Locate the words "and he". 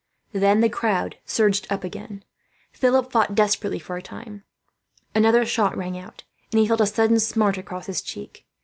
6.51-6.67